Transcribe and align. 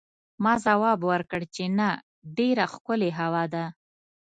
ما 0.43 0.53
ځواب 0.65 0.99
ورکړ 1.11 1.41
چې 1.55 1.65
نه، 1.79 1.89
ډېره 2.37 2.65
ښکلې 2.73 3.09
هوا 3.19 3.43
ده. 3.53 3.65